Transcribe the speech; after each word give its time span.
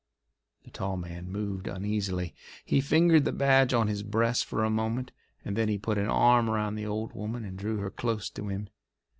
The 0.63 0.71
tall 0.71 0.97
man 0.97 1.29
moved 1.31 1.67
uneasily. 1.67 2.33
He 2.65 2.81
fingered 2.81 3.23
the 3.23 3.31
badge 3.31 3.71
on 3.71 3.87
his 3.87 4.01
breast 4.01 4.45
for 4.45 4.63
a 4.63 4.69
moment, 4.71 5.11
and 5.45 5.55
then 5.55 5.69
he 5.69 5.77
put 5.77 5.99
an 5.99 6.09
arm 6.09 6.49
around 6.49 6.73
the 6.73 6.87
old 6.87 7.13
woman 7.13 7.45
and 7.45 7.55
drew 7.55 7.77
her 7.77 7.91
close 7.91 8.27
to 8.31 8.47
him. 8.47 8.69